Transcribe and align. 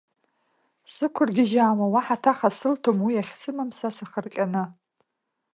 Сықәыргьежьуа 0.93 1.77
уаҳа 1.93 2.17
ҭаха 2.23 2.49
сылҭом, 2.57 2.99
уи 3.05 3.21
ахьсымам 3.21 3.69
са 3.77 3.89
сахырҟьаны… 3.95 4.63